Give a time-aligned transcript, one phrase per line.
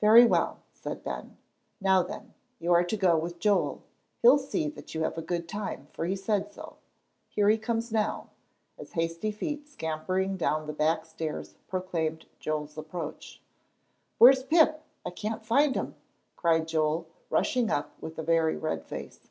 [0.00, 1.36] "Very well," said Ben.
[1.78, 3.82] "Now then, you are to go with Joel.
[4.22, 6.76] He'll see that you have a good time, for he said so.
[7.28, 8.30] Here he comes now,"
[8.78, 13.42] as hasty feet scampering down the back stairs proclaimed Joel's approach.
[14.16, 14.82] "Where's Pip?
[15.04, 15.96] I can't find him,"
[16.34, 19.28] cried Joel, rushing up with a very red face.